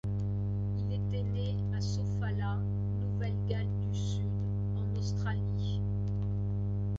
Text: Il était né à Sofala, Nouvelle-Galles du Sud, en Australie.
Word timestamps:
Il 0.79 0.91
était 0.95 1.21
né 1.21 1.53
à 1.77 1.79
Sofala, 1.79 2.57
Nouvelle-Galles 3.01 3.69
du 3.81 3.93
Sud, 3.93 4.31
en 4.75 4.97
Australie. 4.99 5.79